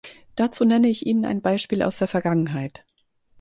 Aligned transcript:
Dazu 0.35 0.65
nenne 0.65 0.87
ich 0.89 1.05
Ihnen 1.05 1.25
ein 1.25 1.43
Beispiel 1.43 1.83
aus 1.83 1.99
der 1.99 2.07
Vergangenheit. 2.07 2.87